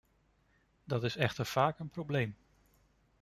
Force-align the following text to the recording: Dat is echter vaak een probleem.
Dat 0.83 1.03
is 1.03 1.15
echter 1.15 1.45
vaak 1.45 1.79
een 1.79 1.89
probleem. 1.89 2.35